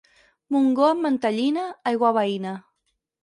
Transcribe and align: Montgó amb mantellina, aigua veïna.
Montgó 0.55 0.85
amb 0.93 1.05
mantellina, 1.07 1.67
aigua 1.91 2.13
veïna. 2.21 2.55